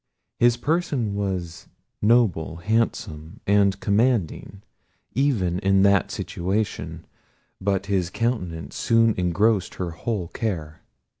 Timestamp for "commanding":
3.79-4.63